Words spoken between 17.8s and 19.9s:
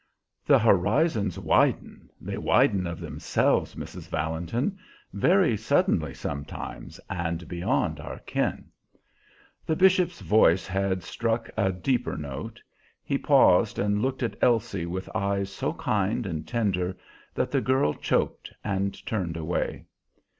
choked and turned away.